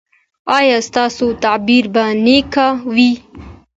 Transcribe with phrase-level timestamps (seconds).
[0.57, 2.53] ایا ستاسو تعبیر به نیک
[2.95, 3.11] وي؟